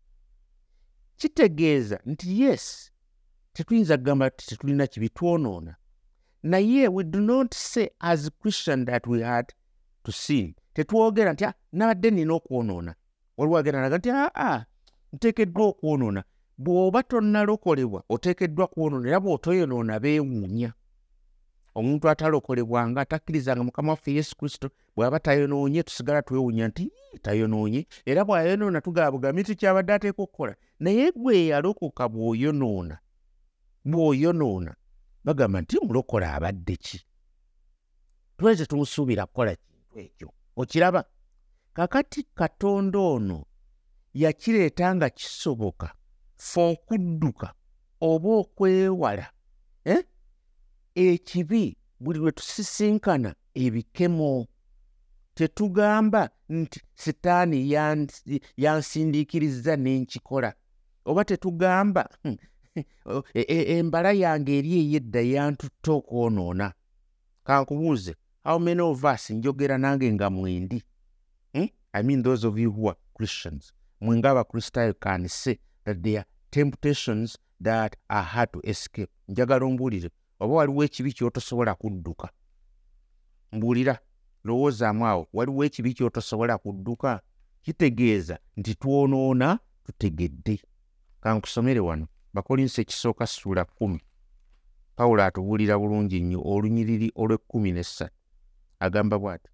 Kitegeeza 1.15 1.97
nti 2.05 2.41
yes 2.41 2.91
tetuyinza 3.53 3.97
kugamba 3.97 4.29
ti 4.29 4.43
tetulina 4.47 4.87
kibi 4.87 5.09
twonoona. 5.09 5.75
Naye 6.43 6.87
we 6.87 7.03
do 7.03 7.19
not 7.21 7.53
say 7.53 7.87
as 7.99 8.29
christian 8.41 8.85
that 8.85 9.07
we 9.07 9.21
had 9.21 9.47
to 10.03 10.11
sin 10.11 10.55
tetwogera 10.73 11.33
nti 11.33 11.45
"Ah, 11.45 11.53
nabadde 11.71 12.11
nina 12.11 12.33
okwonoona. 12.33 12.95
Waliwo 13.37 13.57
agenda 13.57 13.81
naga 13.81 13.97
nti 13.97 14.09
aa 14.13 14.65
nteekeddwa 15.13 15.65
okwonoona. 15.67 16.23
Bw'oba 16.57 17.03
tonnalokolebwa 17.03 18.03
oteekeddwa 18.09 18.67
kwonoona 18.67 19.07
era 19.09 19.19
bw'otoyonoona 19.19 19.99
beewuunya. 19.99 20.73
Omuntu 21.75 22.09
atalokolebwanga 22.09 23.01
atakkirizanga 23.01 23.63
mukama 23.63 23.91
waffe 23.91 24.13
yesu 24.13 24.37
kristo 24.37 24.69
bw'aba 24.95 25.19
tayonoonye 25.19 25.83
tusigala 25.83 26.21
twewuunya 26.21 26.67
nti 26.67 26.83
"Ii, 26.83 27.17
tayonoonye. 27.21 27.87
Era 28.05 28.21
bw'ayonoona 28.25 28.81
tugaba 28.81 29.11
bugambi 29.11 29.43
ti 29.43 29.55
kyabadde 29.55 29.93
ateeka 29.93 30.21
okukola? 30.23 30.55
Naye 30.79 31.11
gwe 31.11 31.45
yalokoka 31.45 32.09
bw'oyonoona 32.09 32.97
bw'oyonoona 33.85 34.75
bagamba 35.23 35.61
nti 35.61 35.77
mulokole 35.85 36.25
abadde 36.27 36.75
ki? 36.75 36.99
Twali 38.37 38.57
tetumusuubira 38.57 39.25
kukola 39.25 39.55
kintu 39.55 39.99
ekyo 39.99 40.29
okiraba. 40.61 41.03
Kakati 41.73 42.23
katonda 42.35 42.99
ono 42.99 43.45
yakireeta 44.13 44.95
nga 44.95 45.09
kisoboka 45.09 45.93
fe 46.37 46.61
okudduka 46.71 47.53
oba 48.01 48.29
okwewala 48.29 49.27
eh? 49.85 50.03
ekibi 50.95 51.77
buli 51.99 52.19
lwe 52.19 52.31
tusisinkana 52.31 53.35
ebikemo. 53.53 54.47
Tetugamba 55.33 56.29
nti 56.49 56.81
sitaani 56.95 57.71
yansi- 57.73 58.41
yansindiikiriza 58.57 59.75
n'enkikola 59.75 60.53
oba 61.05 61.25
tetugamba 61.25 62.09
"Hmm, 62.23 62.37
oh, 63.05 63.23
e- 63.39 63.45
e- 63.47 63.77
embala 63.79 64.11
yange 64.11 64.57
eri 64.59 64.71
ey'edda 64.81 65.21
yantutta 65.21 65.91
okwonoona. 65.91 66.73
Kankubuuze 67.43 68.13
how 68.43 68.59
many 68.59 68.81
of 68.81 69.03
us 69.03 69.29
njogera 69.29 69.77
nange 69.77 70.13
nga 70.13 70.29
mwendi. 70.29 70.83
Hmm? 71.53 71.67
i 71.93 72.03
mean 72.03 72.23
those 72.23 72.47
of 72.47 72.57
you 72.57 72.71
who 72.71 72.89
are 72.89 72.99
christians. 73.13 73.73
Mwe 74.01 74.17
ng'abakristaayo 74.17 74.93
can 74.93 75.27
say 75.27 75.57
that 75.85 76.01
there 76.01 76.17
are 76.19 76.25
temptations 76.49 77.37
that 77.63 77.95
are 78.09 78.23
hard 78.25 78.51
to 78.51 78.59
escape. 78.63 79.11
Njagala 79.27 79.65
ombuulire 79.65 80.09
oba 80.39 80.53
waliwo 80.53 80.83
ekibi 80.83 81.13
kyotosobola 81.13 81.75
kudduka? 81.75 82.29
Mbuulira 83.51 83.99
lowoozaamu 84.43 85.07
awo 85.07 85.27
waliwo 85.33 85.63
ekibi 85.65 85.93
kyotosobola 85.93 86.57
kudduka? 86.57 87.21
Kitegeeza 87.61 88.39
nti 88.57 88.75
twonoona 88.75 89.59
tutegedde. 89.85 90.61
Kankusomere 91.21 91.79
wano 91.79 92.07
bakolinso 92.33 92.81
ekisooka 92.81 93.27
ssuula 93.27 93.65
kumi 93.65 94.01
pawulo 94.95 95.23
atubuulira 95.23 95.77
bulungi 95.79 96.19
nnyo 96.21 96.41
olunyiriri 96.45 97.11
olw'ekkumi 97.15 97.71
n'essatu 97.71 98.20
agamba 98.85 99.15
bw'ati 99.21 99.49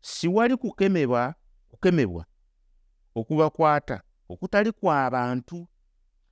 si 0.00 0.28
wali 0.28 0.56
kukemebwa 0.56 1.34
kukemebwa 1.70 2.22
okubakwata 3.18 3.96
okutali 4.28 4.72
kwa 4.72 5.10
bantu 5.10 5.58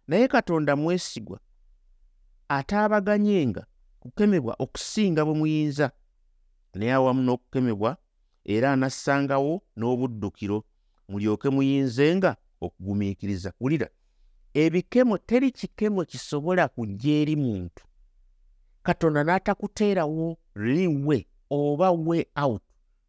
naye 0.08 0.28
katonda 0.28 0.76
mwesigwa 0.76 1.38
ataabaganyenga 2.48 3.66
kukemebwa 4.00 4.52
okusinga 4.64 5.24
bwe 5.24 5.34
muyinza 5.40 5.86
naye 6.74 6.92
awamu 6.92 7.22
n'okukemebwa 7.22 7.90
era 8.44 8.72
anassangawo 8.72 9.52
n'obuddukiro 9.76 10.58
mulyoke 11.08 11.48
muyinzenga 11.50 12.30
okugumiikiriza 12.64 13.50
wulira 13.60 13.88
ebikemo 14.54 15.18
teri 15.18 15.50
kikemo 15.50 16.04
kisobola 16.04 16.68
kujja 16.68 17.12
eri 17.12 17.36
muntu. 17.36 17.84
Katonda 18.82 19.20
n'atakuteerawo 19.24 20.38
liwe 20.54 21.26
oba 21.50 21.90
we 21.92 22.26
out 22.36 22.62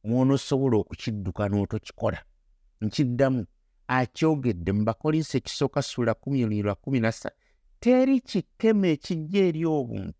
mw'onoosobola 0.03 0.77
okukidduka 0.77 1.49
n'otokikola. 1.49 2.19
Nkiddamu 2.81 3.45
akyogedde 3.87 4.71
mu 4.71 4.83
bakolinso 4.83 5.37
ekisooka 5.37 5.81
ssuula 5.81 6.13
kumi 6.13 6.61
lwa 6.61 6.75
kumi 6.75 6.99
na 6.99 7.11
ssatu 7.11 7.35
teri 7.79 8.19
kikemo 8.19 8.85
ekijja 8.85 9.41
eri 9.49 9.65
obuntu 9.65 10.13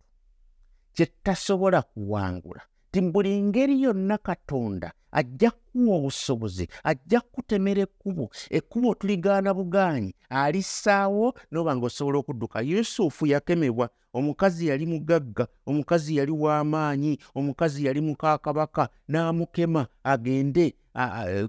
kye 0.95 1.05
tasobola 1.23 1.81
kuwangula 1.81 2.61
ti 2.91 3.01
buli 3.01 3.41
ngeri 3.41 3.81
yonna 3.81 4.17
katonda 4.17 4.91
ajja 5.11 5.51
kuwa 5.51 5.95
obusobozi 5.97 6.67
ajja 6.83 7.21
kutemera 7.21 7.81
ekkubo 7.81 8.29
ekkubo 8.49 8.95
tuligaana 8.95 9.53
bugaanyi 9.53 10.13
alissaawo 10.29 11.33
n'oba 11.51 11.75
ng'osobola 11.75 12.17
okudduka. 12.19 12.61
Yusufu 12.61 13.25
yakemebwa 13.27 13.89
omukazi 14.13 14.67
yali 14.67 14.85
mugagga 14.85 15.47
omukazi 15.65 16.15
yali 16.17 16.31
w'amaanyi 16.31 17.17
omukazi 17.35 17.85
yali 17.85 18.01
mukaakabaka 18.01 18.89
n'amukema 19.07 19.87
agende 20.03 20.75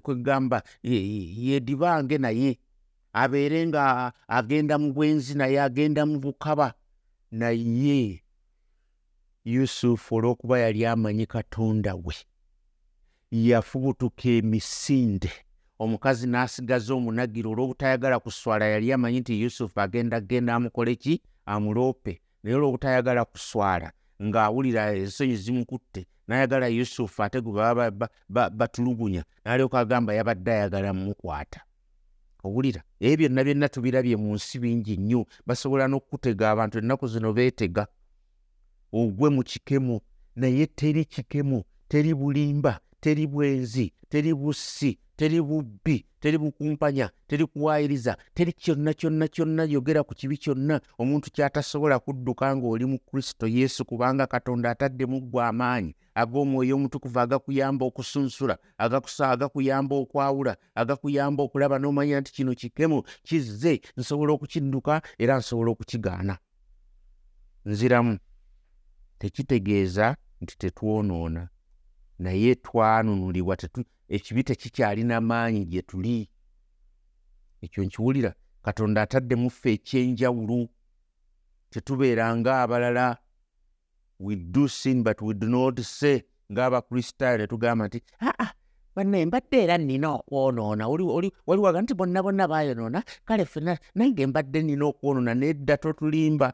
kwegamba 0.01 0.63
ye- 0.83 1.05
ye- 1.13 1.33
yeedibange 1.45 2.17
naye 2.17 2.57
abeere 3.13 3.67
nga 3.67 4.13
agenda 4.27 4.77
mu 4.77 4.93
bwenzi 4.93 5.35
naye 5.37 5.61
agenda 5.61 6.05
mu 6.05 6.19
bukaba 6.19 6.73
naye 7.31 8.20
yusufu 9.45 10.15
olw'okuba 10.15 10.59
yali 10.59 10.85
amanyi 10.85 11.25
katonda 11.25 11.95
we. 11.95 12.13
Yafubutuka 13.31 14.29
emisinde. 14.29 15.31
Omukazi 15.79 16.27
n'asigaza 16.27 16.93
omunagiro 16.93 17.51
olw'obutayagala 17.51 18.19
kuswala 18.19 18.65
yali 18.65 18.93
amanyi 18.93 19.19
nti 19.19 19.41
yusufu 19.41 19.81
agenda 19.81 20.21
genda 20.21 20.55
amukole 20.55 20.95
ki? 20.95 21.21
Amuloope. 21.45 22.21
Naye 22.43 22.55
olw'obutayagala 22.55 23.25
kuswala 23.25 23.91
ng'awulira 24.21 24.93
ensonyi 24.95 25.35
zimukutte 25.35 26.05
n'ayagala 26.27 26.67
yusufu 26.67 27.23
ate 27.23 27.41
gwe 27.41 27.53
baba 27.53 27.91
ba- 27.91 28.09
ba- 28.29 28.49
batulugunya 28.49 29.23
n'alyoka 29.45 29.79
agamba 29.79 30.13
yabadde 30.13 30.51
ayagala 30.51 30.93
mumukwata 30.93 31.61
owulira? 32.43 32.81
Ebyo 32.99 33.29
byonna 33.29 33.43
byonna 33.43 33.69
tubirabye 33.69 34.15
mu 34.17 34.33
nsi 34.35 34.59
bingi 34.59 34.97
nnyo. 34.97 35.25
Basobola 35.45 35.87
n'okukutega 35.87 36.51
abantu 36.51 36.77
ennaku 36.77 37.07
zino 37.07 37.33
beetega 37.33 37.87
ogwe 38.93 39.29
mu 39.29 39.43
kikemo 39.43 40.01
naye 40.35 40.65
teri 40.67 41.05
kikemo 41.05 41.63
teri 41.87 42.13
bulimba 42.13 42.79
teri 43.01 43.27
bwenzi 43.27 43.93
teri 44.09 44.33
bussi 44.33 44.99
teri 45.15 45.41
bubbi 45.41 46.05
teri 46.19 46.37
bukumpanya 46.37 47.09
teri 47.27 47.45
kuwaayiriza 47.45 48.17
teri 48.33 48.53
kyonna 48.53 48.93
kyonna 48.93 49.27
kyonna 49.27 49.63
yogera 49.63 50.03
ku 50.03 50.13
kibi 50.15 50.37
kyonna 50.37 50.81
omuntu 50.97 51.31
kyatasobola 51.31 51.99
kudduka 51.99 52.55
ng'oli 52.55 52.85
mu 52.85 52.99
kristo 52.99 53.47
yesu 53.47 53.85
kubanga 53.85 54.27
katonda 54.27 54.69
ataddemu 54.69 55.21
ggwe 55.21 55.43
amaanyi 55.43 55.95
ag'omwoyo 56.15 56.75
omutukuvu 56.75 57.19
agakuyamba 57.19 57.85
okusunsula 57.85 58.57
agakusa 58.77 59.29
agakuyamba 59.29 59.95
okwawula 59.95 60.57
agakuyamba 60.75 61.43
okulaba 61.43 61.79
n'omanya 61.79 62.19
nti 62.21 62.31
kino 62.33 62.53
kikemo 62.53 63.03
kizze 63.23 63.81
nsobola 63.97 64.33
okukidduka 64.33 65.01
era 65.17 65.37
nsobola 65.37 65.71
okukigaana. 65.71 66.37
Nziramu 67.65 68.17
tekitegeeza 69.21 70.17
nti 70.41 70.57
tetwonoona. 70.57 71.49
Naye 72.19 72.55
twanunulibwa 72.55 73.57
ekibi 74.15 74.43
tekikyalina 74.43 75.21
maanyi 75.21 75.65
gye 75.65 75.81
tuli. 75.81 76.29
Ekyo 77.61 77.83
nkiwulira 77.83 78.33
katonda 78.65 79.01
ataddemu 79.01 79.49
ffe 79.49 79.73
ekyenjawulo. 79.73 80.69
Tetubeera 81.69 82.25
ng'abalala 82.35 83.17
we 84.19 84.35
do 84.35 84.67
sin 84.67 85.03
but 85.03 85.21
we 85.21 85.33
do 85.33 85.47
not 85.47 85.79
say. 85.81 86.21
Ng'abakristaayo 86.51 87.37
ne 87.37 87.47
tugamba 87.47 87.87
nti 87.87 88.01
aa 88.21 88.49
bannaye 88.95 89.25
mbadde 89.25 89.57
era 89.63 89.77
nnina 89.77 90.09
okwonoona. 90.17 90.87
Wali 91.47 91.61
waga 91.61 91.81
nti 91.81 91.93
bonna 91.93 92.23
bonna 92.23 92.47
bayonoona 92.47 93.03
kale 93.25 93.45
fena 93.45 93.77
nange 93.95 94.27
mbadde 94.27 94.61
nnina 94.61 94.85
okwonoona 94.85 95.33
nedda 95.33 95.77
totulimba. 95.77 96.53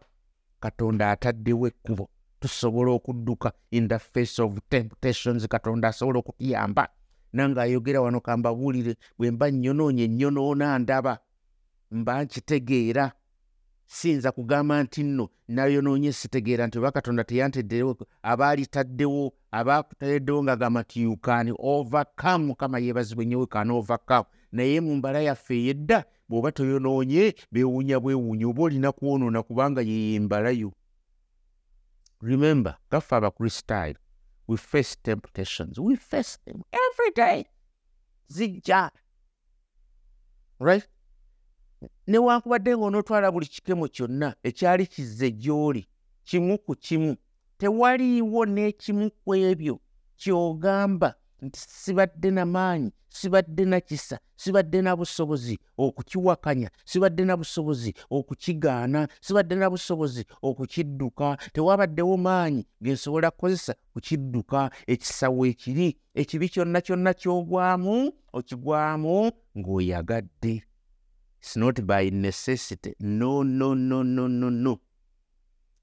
Katonda 0.60 1.12
ataddewo 1.12 1.68
ekkubo 1.68 2.10
tusobola 2.40 2.92
okudduka 2.92 3.52
in 3.72 3.88
the 3.88 4.00
face 4.00 4.40
of 4.42 4.60
temptations 4.70 5.48
katonda 5.48 5.88
asobola 5.88 6.20
okutuyamba. 6.20 6.90
Nange 7.34 7.62
ayogera 7.62 8.02
wano 8.02 8.20
kambabuulire 8.22 8.96
bwe 9.18 9.32
mba 9.32 9.52
nnyonoonye 9.52 10.08
nnyonoona 10.08 10.80
ndaba 10.80 11.20
mba 11.92 12.24
nkitegeera. 12.24 13.12
Siyinza 13.86 14.32
kugamba 14.32 14.84
nti 14.84 15.04
nno 15.04 15.30
nayonoonye 15.48 16.14
sitegeera 16.14 16.68
nti 16.68 16.78
oba 16.80 16.92
katonda 16.92 17.24
teyanteddewo 17.24 17.98
abaalitaddewo 18.24 19.34
abakutereddewo 19.52 20.44
nga 20.44 20.56
gamba 20.56 20.82
nti 20.82 21.02
yukani 21.02 21.54
overcome. 21.60 22.46
Mukama 22.46 22.80
yeebazibwe 22.80 23.26
nnyo 23.26 23.40
wekani 23.40 23.72
overcome. 23.72 24.26
Naye 24.52 24.82
mu 24.82 24.96
mbala 24.96 25.22
yaffe 25.22 25.56
eyedda 25.56 26.06
bw'oba 26.30 26.52
toyonoonye 26.52 27.36
beewuunya 27.52 28.00
bwewuunya 28.00 28.48
oba 28.48 28.64
olina 28.64 28.92
kwonoona 28.92 29.44
kubanga 29.44 29.82
yeye 29.82 30.20
mbalayo 30.20 30.72
remember 32.22 32.78
gaffe 32.92 33.16
abakristaayo 33.16 33.96
we 34.48 34.58
face 34.58 34.96
temptations. 35.04 35.78
We 35.80 35.96
face 35.98 36.38
them 36.46 36.64
every 36.72 37.12
day. 37.16 37.46
Zijja 38.30 38.92
right? 40.60 40.88
Newankubadde 42.08 42.78
ng'onootwala 42.78 43.32
buli 43.32 43.46
kikemo 43.46 43.88
kyonna 43.88 44.36
ekyali 44.44 44.88
kizze 44.88 45.32
gy'oli 45.32 45.88
kimu 46.24 46.58
ku 46.58 46.76
kimu 46.76 47.16
tewaliiwo 47.58 48.46
n'ekimu 48.46 49.12
ku 49.12 49.36
ebyo 49.36 49.80
ky'ogamba 50.18 51.16
nti 51.42 51.60
sibadde 51.60 52.32
na 52.32 52.46
maanyi 52.46 52.92
sibadde 53.10 53.66
na 53.66 53.80
kisa 53.80 54.20
sibadde 54.36 54.82
na 54.82 54.96
busobozi 54.96 55.60
okukiwakanya 55.78 56.70
sibadde 56.86 57.26
na 57.26 57.38
busobozi 57.38 57.94
okukigaana 58.10 59.08
sibadde 59.22 59.56
na 59.56 59.70
busobozi 59.70 60.26
okukidduka 60.42 61.38
tewabaddewo 61.54 62.18
maanyi 62.18 62.66
gensobola 62.82 63.32
kukozesa 63.32 63.76
kukidduka 63.94 64.72
ekisawo 64.88 65.46
ekiri 65.46 65.98
ekibi 66.16 66.50
kyonna 66.50 66.82
kyonna 66.82 67.14
ky'ogwamu 67.14 68.12
okigwamu 68.34 69.32
ng'oyagadde 69.58 70.64
It's 71.40 71.56
not 71.56 71.86
by 71.86 72.10
necessity. 72.10 72.96
No, 73.00 73.44
no, 73.44 73.76
no, 73.76 74.02
no, 74.02 74.28
no, 74.28 74.50
no. 74.50 74.80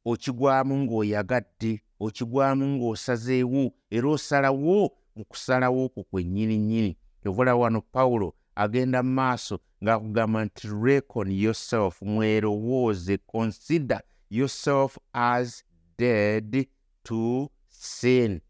okigwamu 0.05 0.79
ng'oyagadde 0.79 1.81
okigwamu 2.01 2.65
ng'osazeewo 2.67 3.73
era 3.91 4.09
osalawo 4.09 4.91
mu 5.17 5.25
kusalawo 5.25 5.85
okwo 5.85 6.03
kwennyini 6.05 6.59
nnyini 6.59 6.97
ovula 7.27 7.55
wano 7.55 7.81
pawulo 7.81 8.35
agenda 8.55 9.03
mu 9.03 9.13
maaso 9.15 9.59
ng'akugamba 9.83 10.45
nti 10.45 10.69
recon 10.83 11.29
yourself 11.33 12.03
mwerowooze 12.03 13.19
consider 13.19 14.01
yourself 14.31 14.99
as 15.13 15.65
dead 15.99 16.67
to 17.03 17.51
sin. 17.69 18.41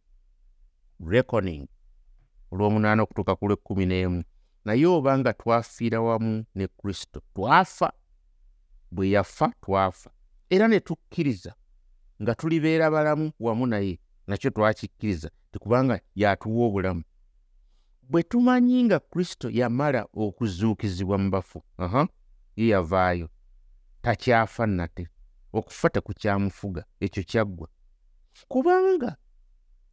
Reconing 1.00 1.68
olw'omunaana 2.52 3.02
okutuuka 3.02 3.36
ku 3.36 3.48
lw'ekkumi 3.48 3.86
n'emu. 3.86 4.22
Naye 4.64 4.86
oba 4.86 5.18
nga 5.18 5.32
twafiira 5.32 6.00
wamu 6.00 6.44
ne 6.54 6.66
kristo 6.78 7.20
twafa. 7.34 7.92
Bwe 8.90 9.10
yafa 9.10 9.52
twafa. 9.60 10.10
Era 10.50 10.68
ne 10.68 10.80
tukkiriza 10.80 11.54
nga 12.22 12.34
tulibeera 12.34 12.90
balamu 12.90 13.32
wamu 13.40 13.66
naye 13.66 13.98
nakyo 14.26 14.50
twakikkiriza 14.50 15.30
tikubanga 15.54 16.00
yatuwa 16.14 16.66
obulamu. 16.66 17.02
Bwe 18.02 18.22
tumanyi 18.22 18.84
nga 18.84 18.98
kristo 19.00 19.50
yamala 19.50 20.06
okuzuukizibwa 20.14 21.18
mu 21.18 21.30
bafu 21.30 21.62
ye 22.56 22.68
yavaayo 22.68 23.28
takyafa 24.02 24.66
nate 24.66 25.08
okufa 25.52 25.90
tekukyamufuga 25.90 26.82
ekyo 27.00 27.22
kyaggwa 27.30 27.68
kubanga 28.48 29.16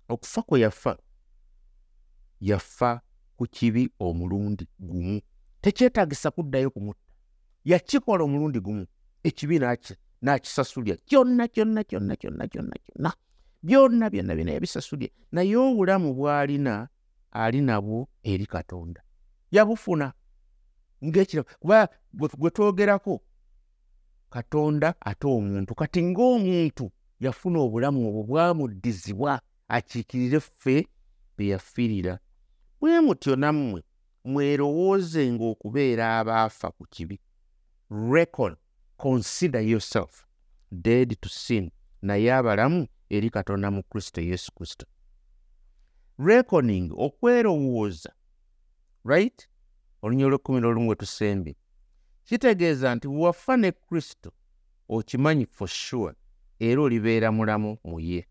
okufa 0.10 0.41
kwe 0.41 0.60
yafa 0.60 0.97
yafa 2.50 3.02
ku 3.38 3.45
kibi 3.47 3.84
omulundi 4.00 4.67
gumu. 4.80 5.21
Tekyetagisa 5.62 6.32
kuddayo 6.32 6.69
kumutta 6.69 7.06
yakikola 7.65 8.24
omulundi 8.24 8.60
gumu 8.60 8.86
ekibi 9.24 9.60
nakisasulya 10.21 10.95
kyonna 11.08 11.47
kyonna 11.47 11.84
kyonna 11.84 12.15
kyonna 12.15 12.47
kyonna 12.47 12.76
kyonna 12.86 13.12
byonna 13.63 14.10
byonna 14.10 14.36
byonna 14.36 14.52
yabisasulya 14.52 15.10
naye 15.32 15.56
obulamu 15.56 16.13
bw'alina 16.13 16.88
ali 17.32 17.62
nabwo 17.62 18.08
eri 18.24 18.45
katonda. 18.45 19.02
Yabufuna 19.52 20.13
ngaekira 21.06 21.43
kuba 21.43 21.89
gwe 22.13 22.50
twogerako 22.50 23.21
katonda 24.30 24.95
ate 25.00 25.28
omuntu. 25.28 25.76
Kati 25.76 26.04
ng'omuntu 26.04 26.91
yafuna 27.19 27.60
obulamu 27.60 28.08
obwo 28.10 28.24
bwamuddizibwa 28.24 29.41
akiikirire 29.67 30.39
ffe 30.39 30.88
be 31.38 31.47
yafiirira. 31.47 32.19
Bwe 32.80 33.00
mutyo 33.02 33.36
nammwe 33.36 33.84
mwerowoozenga 34.26 35.43
okubeera 35.43 36.19
abaafa 36.19 36.71
ku 36.71 36.86
kibi. 36.89 37.19
Record 37.89 38.56
consider 38.97 39.62
yourself 39.62 40.26
dead 40.71 41.15
to 41.21 41.30
sin. 41.30 41.71
Naye 42.02 42.34
abalamu 42.34 42.88
eri 43.12 43.30
katonda 43.30 43.71
mu 43.71 43.84
kristo 43.84 44.21
yesu 44.21 44.52
kristo. 44.56 44.86
Reconing 46.19 46.91
okwerowooza. 46.97 48.13
Right? 49.06 49.47
Olunya 50.02 50.26
olwekumi 50.26 50.60
n'olumu 50.62 50.89
we 50.89 50.95
tusembe 50.95 51.56
kitegeeza 52.24 52.95
nti 52.95 53.08
wafa 53.08 53.58
ne 53.58 53.71
kristo 53.71 54.32
okimanyi 54.89 55.45
for 55.45 55.67
sure 55.67 56.15
era 56.60 56.82
olibeera 56.82 57.32
mulamu 57.32 57.78
mu 57.84 58.00
ye. 58.00 58.28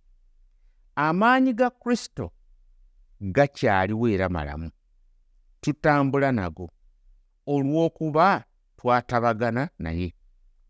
Amaanyi 0.95 1.53
ga 1.53 1.71
kristo 1.71 2.33
gakyaliwo 3.21 4.09
era 4.09 4.29
malamu. 4.29 4.71
Tutambula 5.61 6.33
nago 6.33 6.71
olw'okuba 7.47 8.45
twatabagana 8.77 9.71
naye. 9.79 10.15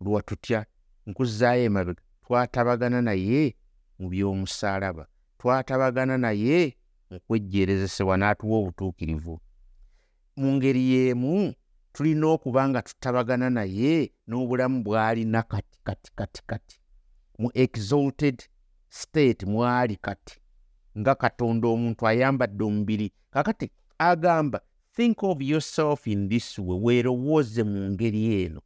Lwatutya 0.01 0.66
nkuzaayo 1.07 1.64
emabega 1.64 2.03
twatabagana 2.23 3.03
naye 3.03 3.57
mu 4.00 4.08
by'omusaalaba. 4.08 5.04
Twatabagana 5.38 6.16
naye 6.18 6.76
mu 7.10 7.20
kwejjeerezesebwa 7.26 8.16
n'atuwa 8.16 8.56
obutuukirivu. 8.58 9.34
Mu 10.40 10.48
ngeri 10.56 10.82
y'emu 10.92 11.54
tulina 11.92 12.26
okuba 12.34 12.68
nga 12.68 12.80
tutabagana 12.82 13.50
naye 13.50 14.12
n'obulamu 14.28 14.78
bw'alina 14.84 15.42
kati 15.42 15.78
kati 15.86 16.10
kati 16.18 16.40
kati. 16.46 16.76
Mu 17.38 17.48
exalted 17.54 18.38
state 18.88 19.42
mwali 19.46 19.96
kati 19.96 20.40
nga 20.98 21.14
katonda 21.14 21.68
omuntu 21.68 22.02
ayambadde 22.06 22.64
omubiri. 22.64 23.12
Kakati 23.30 23.70
agamba 23.98 24.60
think 24.96 25.22
of 25.22 25.42
yourself 25.42 26.06
in 26.06 26.28
this 26.28 26.58
way 26.58 26.78
weerowooze 26.84 27.62
mu 27.62 27.90
ngeri 27.90 28.42
eno. 28.44 28.60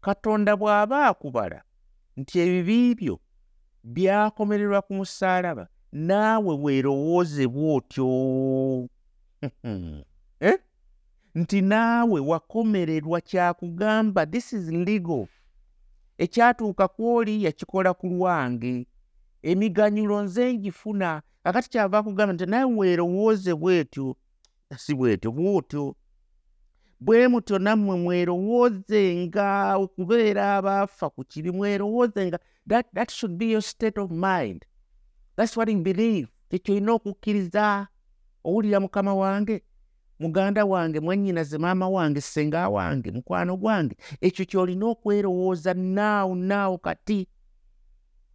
Katonda 0.00 0.56
bw'aba 0.56 1.06
akubala 1.06 1.62
nti 2.16 2.40
ebibi 2.40 2.94
byo 2.94 3.20
byakomererwa 3.84 4.82
ku 4.82 4.94
musaalaba 4.94 5.68
naawe 5.92 6.54
weerowooze 6.54 7.46
bw'otyo. 7.46 8.08
Eh? 10.40 10.58
nti 11.34 11.60
naawe 11.60 12.20
wakomererwa 12.20 13.20
kyakugamba 13.20 14.26
this 14.26 14.52
is 14.52 14.68
legal. 14.68 15.26
Ekyatuuka 16.18 16.88
kwoli 16.88 17.44
yakikola 17.44 17.94
ku 17.94 18.06
lwange. 18.06 18.86
Emiganyulo 19.42 20.22
nze 20.22 20.54
ngifuna 20.54 21.22
akati 21.44 21.70
kyava 21.70 22.02
kugamba 22.02 22.32
nti 22.34 22.46
naye 22.46 22.64
weerowooze 22.64 23.54
bwetyo. 23.54 24.16
Si 24.76 24.94
bwetyo 24.94 25.32
bwotyo. 25.32 25.96
Bwe 27.00 27.28
mutyo 27.28 27.58
nammwe 27.58 27.96
mwerowoozenga 27.96 29.76
okubeera 29.76 30.56
abaafa 30.56 31.10
ku 31.10 31.24
kibi 31.24 31.50
mwerowoozenga 31.50 32.38
that, 32.66 32.86
that 32.92 33.10
should 33.10 33.38
be 33.38 33.46
your 33.46 33.60
state 33.62 33.98
of 33.98 34.10
mind. 34.10 34.64
Thats 35.36 35.56
what 35.56 35.68
in 35.68 35.82
believe. 35.82 36.28
Ekyo 36.50 36.74
olina 36.74 36.92
okukkiriza 36.92 37.86
owulira 38.44 38.80
mukama 38.80 39.14
wange 39.14 39.62
muganda 40.20 40.64
wange 40.64 41.00
mwannyinaze 41.00 41.58
maama 41.58 41.88
wange 41.88 42.20
senga 42.20 42.68
wange 42.68 43.10
mukwano 43.10 43.56
gwange 43.56 43.96
ekyo 44.20 44.44
kyolina 44.44 44.86
okwerowooza 44.86 45.74
naawo 45.74 46.34
naawo 46.34 46.78
kati. 46.78 47.28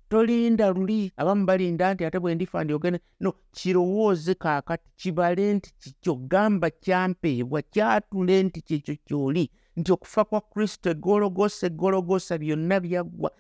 Tolinda 0.10 0.70
luli 0.70 1.12
abamu 1.18 1.46
balinda 1.46 1.94
nti 1.94 2.06
ate 2.06 2.20
bwe 2.20 2.36
ndifa 2.36 2.64
ndyogene 2.64 3.00
no 3.20 3.34
kirowooze 3.52 4.34
kaakati 4.34 4.90
kibale 4.96 5.54
nti 5.54 5.74
kikyo 5.80 6.16
gamba 6.16 6.70
kyampeebwa 6.70 7.62
kyatule 7.62 8.44
nti 8.44 8.62
kyekyo 8.62 8.96
kyoli. 9.06 9.52
Nti 9.76 9.92
okufa 9.92 10.26
kwa 10.26 10.42
kristo 10.42 10.90
egologosa 10.90 11.68
egologosa 11.68 12.38
byonna 12.38 12.80
byaggwa 12.80 13.32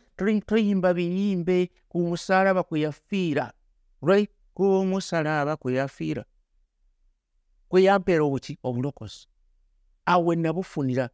toyimba 0.45 0.93
biyimbe 0.93 1.69
ku 1.89 1.99
musalaba 1.99 2.63
kwe 2.63 2.79
yafiira 2.81 3.53
right 4.01 4.31
ku 4.53 4.63
musalaba 4.85 5.57
kwe 5.57 5.73
yafiira. 5.73 6.25
Kwe 7.69 7.83
yampeera 7.83 8.23
obuki 8.23 8.57
obulokozi. 8.63 9.27
Awo 10.05 10.25
we 10.25 10.35
nabufunira 10.35 11.09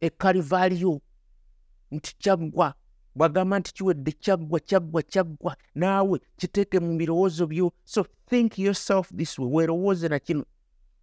ekalivaaliyo 0.00 1.00
nti 1.90 2.16
kyaggwa 2.18 2.74
bwagamba 3.14 3.58
nti 3.58 3.74
kiwedde 3.74 4.12
kyaggwa 4.12 4.60
kyaggwa 4.60 5.02
kyaggwa 5.02 5.56
naawe 5.74 6.20
kiteeke 6.36 6.80
mu 6.80 6.96
birowoozo 6.96 7.46
byo 7.46 7.72
so 7.84 8.06
think 8.28 8.58
yourself 8.58 9.10
this 9.16 9.38
way 9.38 9.48
weerowooze 9.52 10.08
na 10.08 10.18
kino. 10.18 10.44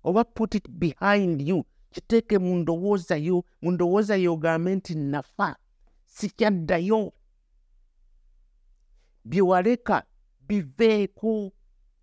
Oba 0.04 0.24
put 0.24 0.56
it 0.56 0.70
behind 0.70 1.42
you 1.42 1.66
kiteeke 1.92 2.38
mu 2.40 2.56
ndowooza 2.56 3.16
yo 3.18 3.44
mu 3.62 3.72
ndowooza 3.72 4.16
yo 4.16 4.34
ogambe 4.34 4.76
nti 4.76 4.96
nafa 4.96 5.56
sikyaddayo 6.18 7.14
bye 9.26 9.42
waleka 9.42 10.04
biveeko 10.48 11.52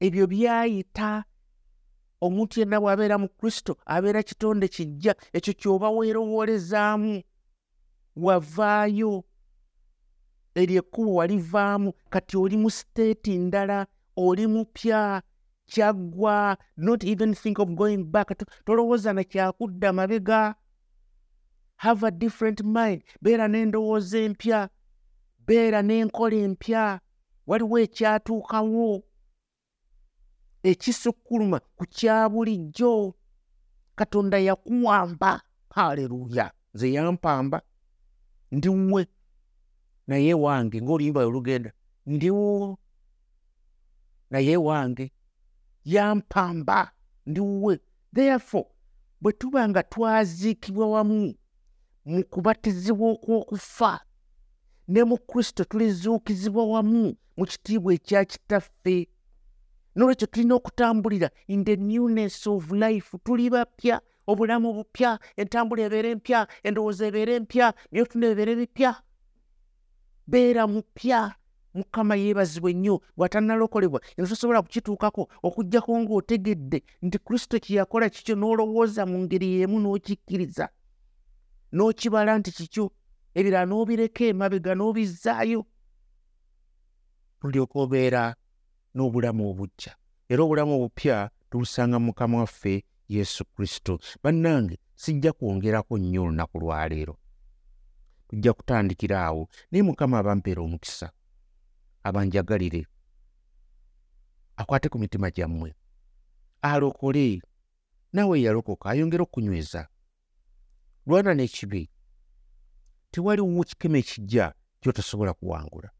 ebyo 0.00 0.27
byayita. 0.27 1.24
Omuntu 2.20 2.61
yenna 2.61 2.81
bw'abeera 2.81 3.18
mu 3.18 3.29
kristo 3.29 3.77
abeera 3.87 4.22
kitonde 4.22 4.68
kijja 4.68 5.12
ekyo 5.33 5.53
kyoba 5.61 5.88
weerowoolezaamu. 5.90 7.22
Wavaayo. 8.16 9.24
Eryo 10.55 10.79
ekkubo 10.83 11.14
walivaamu. 11.14 11.92
Kati 12.12 12.37
oli 12.37 12.57
mu 12.57 12.70
siteeti 12.70 13.38
ndala 13.38 13.87
oli 14.16 14.46
mupya 14.46 15.22
kyaggwa. 15.66 16.57
Not 16.77 17.05
even 17.05 17.35
think 17.35 17.59
of 17.59 17.68
going 17.68 18.05
back. 18.05 18.29
Tolowooza 18.64 19.12
nakyakudda 19.12 19.92
mabega 19.92 20.55
have 21.76 22.02
a 22.02 22.10
different 22.10 22.62
mind. 22.64 23.02
Beera 23.22 23.48
n'endowooza 23.48 24.18
empya. 24.18 24.68
Beera 25.46 25.82
n'enkola 25.82 26.37
empya. 26.37 27.00
Waliwo 27.46 27.78
ekyatuukawo? 27.78 29.02
Ekisukkuluma 30.62 31.60
ku 31.76 31.84
kya 31.87 32.28
bulijjo. 32.28 33.14
Katonda 33.96 34.38
yakuwamba. 34.38 35.42
Haleluya. 35.70 36.52
Nze 36.74 36.92
yampamba. 36.92 37.62
Ndiwe 38.50 39.06
naye 40.06 40.34
wange 40.34 40.80
ng'oluyimba 40.82 41.26
olugenda 41.26 41.72
ndiwo 42.06 42.78
naye 44.30 44.56
wange 44.56 45.12
yampamba. 45.84 46.92
Ndiwe 47.26 47.80
therefore 48.14 48.66
bwe 49.20 49.32
tuba 49.32 49.68
nga 49.68 49.82
twaziikibwa 49.82 50.87
wamu 50.90 51.34
mu 52.04 52.24
kubatizibwa 52.24 53.12
okw'okufa 53.12 54.00
ne 54.88 55.04
mu 55.04 55.16
kristo 55.18 55.64
tulizuukizibwa 55.64 56.66
wamu 56.66 57.16
mu 57.36 57.44
kitiibwa 57.46 57.94
ekya 57.94 58.24
kitaffe. 58.24 59.08
Nolwekyo 59.96 60.26
tulina 60.26 60.54
okutambulira 60.54 61.30
in 61.48 61.64
the 61.64 61.76
newness 61.76 62.46
of 62.46 62.70
life 62.72 63.18
tuli 63.24 63.50
bapya 63.50 64.00
obulamu 64.26 64.72
bupya 64.72 65.18
entambula 65.36 65.82
ebeere 65.82 66.10
empya 66.10 66.46
endowooza 66.62 67.06
ebeere 67.06 67.34
empya 67.36 67.74
byotuna 67.92 68.26
ebibeere 68.26 68.54
bipya. 68.56 68.90
Beera 70.26 70.66
mupya 70.66 71.34
mukama 71.74 72.14
yeebazibwa 72.16 72.70
ennyo 72.70 73.00
bw'atannalokolebwa. 73.16 74.00
Era 74.16 74.26
tosobola 74.28 74.62
kukituukako 74.62 75.28
okugjako 75.42 75.90
ng'otegedde 76.00 76.82
nti 77.02 77.18
kristo 77.18 77.58
kye 77.58 77.76
yakola 77.76 78.08
kikyo 78.10 78.34
n'olowooza 78.36 79.06
mu 79.06 79.18
ngeri 79.24 79.46
y'emu 79.54 79.78
n'okikkiriza 79.80 80.68
n'okibala 81.74 82.32
nti 82.38 82.50
kikyo 82.56 82.84
ebirala 83.38 83.66
n'obireka 83.68 84.24
emabega 84.32 84.72
n'obizzaayo 84.74 85.60
tulyoka 87.40 87.76
obeera 87.84 88.22
n'obulamu 88.94 89.42
obujja 89.50 89.92
era 90.30 90.40
obulamu 90.42 90.72
obupya 90.76 91.16
tulusanga 91.50 91.98
mukama 91.98 92.38
waffe 92.38 92.84
yesu 93.08 93.44
kristo. 93.44 93.98
Bannange 94.22 94.78
sijja 94.94 95.32
kwongerako 95.32 95.98
nnyo 95.98 96.22
olunaku 96.22 96.58
lwaleero 96.58 97.16
tujja 98.28 98.52
kutandikira 98.52 99.24
awo. 99.24 99.48
Naye 99.70 99.82
mukama 99.82 100.18
abampeera 100.18 100.62
omukisa 100.62 101.12
abanjagalire 102.02 102.87
akwate 104.56 104.88
ku 104.88 104.98
mitima 104.98 105.30
gyammwe 105.30 105.74
alokole 106.62 107.42
naawe 108.12 108.42
yalokoka 108.42 108.90
ayongere 108.90 109.22
okukunyweza 109.22 109.88
lwana 111.06 111.34
n'ekibi 111.34 111.90
tewaliwo 113.10 113.64
kikeme 113.64 113.98
ekijja 113.98 114.54
kyotasobola 114.80 115.32
kuwangula 115.34 115.90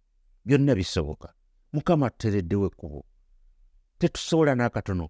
byonna 0.45 0.75
bisoboka. 0.75 1.33
Mukama 1.73 2.11
tutereddewo 2.11 2.67
ekkubo. 2.67 3.05
Tetusobola 3.99 4.55
n'akatono 4.55 5.09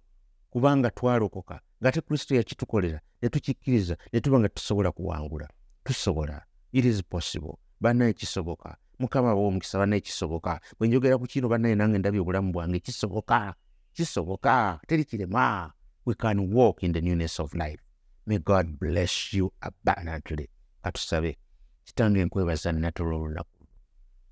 kubanga 0.49 0.89
twalokoka 0.91 1.61
ng'ate 1.81 2.01
kristo 2.01 2.35
yakitukolera 2.35 2.99
ne 3.21 3.29
tukikkiriza 3.29 3.95
ne 4.13 4.19
tuba 4.21 4.39
nga 4.39 4.49
tusobola 4.49 4.91
kuwangula. 4.91 5.47
Tusobola. 5.83 6.45
It 6.71 6.85
is 6.85 7.03
possible. 7.03 7.55
Bannaye 7.81 8.13
kisoboka. 8.13 8.77
Mukama 8.99 9.35
bwomukisa 9.35 9.77
bannaye 9.79 10.01
kisoboka. 10.01 10.59
Bwe 10.79 10.87
njogera 10.87 11.17
ku 11.17 11.25
kino 11.27 11.49
bannaye 11.49 11.75
nange 11.75 11.97
ndabye 11.97 12.19
obulamu 12.21 12.51
bwange 12.51 12.79
kisoboka 12.79 13.55
kisoboka 13.93 14.79
teri 14.87 15.05
kirema. 15.05 15.73
We 16.05 16.13
can 16.15 16.53
walk 16.53 16.83
in 16.83 16.93
the 16.93 17.01
newness 17.01 17.39
of 17.39 17.53
life 17.53 17.84
may 18.25 18.39
god 18.39 18.67
bless 18.79 19.33
you 19.33 19.51
abundantly 19.61 20.49
katusabe 20.83 21.37
kitange 21.85 22.25
nkwebaza 22.25 22.71
nnatolo 22.71 23.21
olunaku 23.21 23.49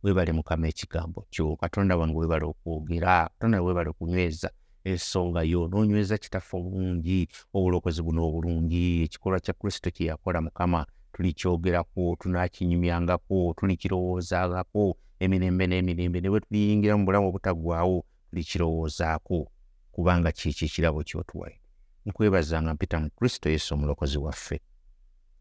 weebale 0.03 0.31
mukama 0.31 0.67
ekigambo 0.67 1.27
kyo 1.29 1.55
katonda 1.55 1.97
wange 1.97 2.17
weebale 2.17 2.45
okwogera 2.45 3.29
katonda 3.29 3.61
weebale 3.61 3.89
okunyweza 3.89 4.51
ensonga 4.83 5.43
yo. 5.43 5.67
Noonyweza 5.67 6.17
kitaffe 6.17 6.57
obulungi 6.57 7.27
obulokozi 7.53 8.01
buno 8.01 8.27
obulungi 8.27 9.03
ekikolwa 9.03 9.39
kya 9.39 9.53
kristo 9.53 9.91
kye 9.91 10.07
yakola 10.07 10.41
mukama 10.41 10.85
tulikyogerako 11.13 12.17
tunakinyumyangako 12.19 13.53
tulikirowoozangako 13.57 14.97
emirembe 15.19 15.67
n'emirembe 15.67 16.21
ne 16.21 16.29
bwe 16.29 16.39
tuliyingira 16.39 16.97
mu 16.97 17.05
bulamu 17.05 17.27
obutaggwawo 17.29 18.03
tulikirowoozaako 18.29 19.51
kubanga 19.91 20.31
kyekyo 20.31 20.65
ekirabo 20.67 21.03
kyotuwaye 21.03 21.57
nkwebazanga 22.05 22.73
mpita 22.73 22.99
mu 22.99 23.09
kristo 23.09 23.49
yesu 23.49 23.73
omulokozi 23.73 24.17
waffe. 24.17 24.61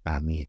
Amin 0.04 0.46